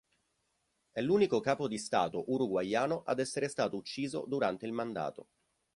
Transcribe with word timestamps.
È 0.89 0.99
l'unico 0.99 1.41
capo 1.41 1.67
di 1.67 1.77
stato 1.77 2.23
uruguaiano 2.31 3.03
ad 3.03 3.19
essere 3.19 3.47
stato 3.47 3.77
ucciso 3.77 4.25
durante 4.27 4.65
il 4.65 4.71
mandato. 4.71 5.27